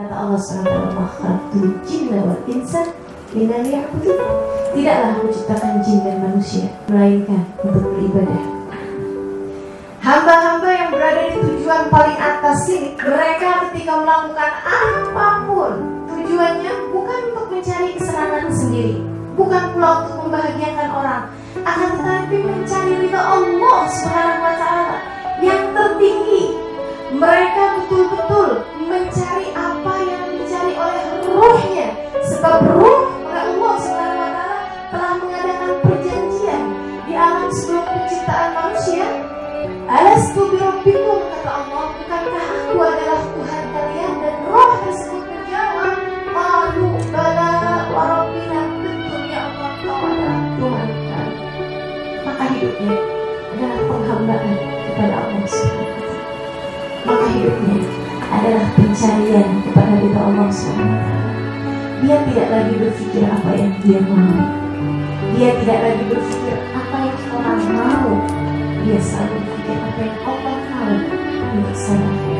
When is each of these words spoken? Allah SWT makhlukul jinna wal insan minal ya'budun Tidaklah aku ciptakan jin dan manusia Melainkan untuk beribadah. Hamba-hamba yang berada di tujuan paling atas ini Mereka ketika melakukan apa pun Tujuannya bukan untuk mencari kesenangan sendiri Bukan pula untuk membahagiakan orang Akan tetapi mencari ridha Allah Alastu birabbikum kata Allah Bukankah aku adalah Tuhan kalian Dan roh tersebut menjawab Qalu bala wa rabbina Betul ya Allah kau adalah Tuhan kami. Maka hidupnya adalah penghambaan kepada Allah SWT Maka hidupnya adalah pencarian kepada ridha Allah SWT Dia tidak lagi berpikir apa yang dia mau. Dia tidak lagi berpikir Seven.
Allah 0.00 0.40
SWT 0.40 0.96
makhlukul 0.96 1.76
jinna 1.84 2.24
wal 2.24 2.40
insan 2.48 2.96
minal 3.36 3.60
ya'budun 3.60 4.16
Tidaklah 4.72 5.20
aku 5.20 5.28
ciptakan 5.28 5.84
jin 5.84 6.00
dan 6.00 6.16
manusia 6.24 6.64
Melainkan 6.88 7.44
untuk 7.60 7.92
beribadah. 7.92 8.40
Hamba-hamba 10.00 10.68
yang 10.72 10.88
berada 10.96 11.28
di 11.28 11.38
tujuan 11.44 11.92
paling 11.92 12.16
atas 12.16 12.72
ini 12.72 12.96
Mereka 12.96 13.68
ketika 13.68 14.00
melakukan 14.00 14.52
apa 14.64 15.26
pun 15.44 15.72
Tujuannya 16.08 16.72
bukan 16.88 17.20
untuk 17.36 17.46
mencari 17.52 17.92
kesenangan 17.92 18.48
sendiri 18.48 18.96
Bukan 19.36 19.76
pula 19.76 20.08
untuk 20.08 20.16
membahagiakan 20.24 20.88
orang 20.88 21.22
Akan 21.68 22.00
tetapi 22.00 22.36
mencari 22.40 22.92
ridha 22.96 23.20
Allah 23.20 23.51
Alastu 39.92 40.48
birabbikum 40.48 41.20
kata 41.28 41.52
Allah 41.52 41.92
Bukankah 41.92 42.46
aku 42.48 42.80
adalah 42.80 43.20
Tuhan 43.28 43.64
kalian 43.76 44.14
Dan 44.24 44.36
roh 44.48 44.72
tersebut 44.88 45.24
menjawab 45.28 45.96
Qalu 46.32 46.88
bala 47.12 47.52
wa 47.92 48.02
rabbina 48.08 48.60
Betul 48.80 49.22
ya 49.28 49.40
Allah 49.52 49.70
kau 49.84 50.00
adalah 50.00 50.40
Tuhan 50.56 50.88
kami. 51.12 51.36
Maka 52.24 52.44
hidupnya 52.56 52.94
adalah 53.52 53.80
penghambaan 53.84 54.56
kepada 54.88 55.14
Allah 55.28 55.44
SWT 55.44 56.00
Maka 57.04 57.26
hidupnya 57.36 57.78
adalah 58.32 58.64
pencarian 58.72 59.48
kepada 59.60 59.92
ridha 60.00 60.20
Allah 60.24 60.48
SWT 60.48 61.04
Dia 62.00 62.16
tidak 62.32 62.48
lagi 62.48 62.74
berpikir 62.80 63.24
apa 63.28 63.50
yang 63.60 63.72
dia 63.84 64.00
mau. 64.08 64.40
Dia 65.36 65.50
tidak 65.60 65.78
lagi 65.84 66.02
berpikir 66.08 66.42
Seven. 71.82 72.31